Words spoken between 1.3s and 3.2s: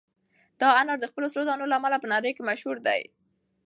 سرو دانو له امله په نړۍ کې مشهور دي.